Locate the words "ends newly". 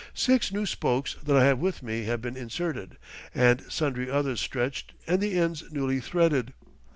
5.37-5.99